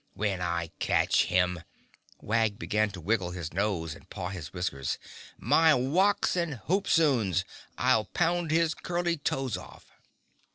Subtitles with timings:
[0.15, 6.55] When I catch him"—Wag began to wiggle his nose and paw his whiskers—"my wocks and
[6.65, 7.43] hoop soons!
[7.77, 9.85] I'll pound his curly toes off!"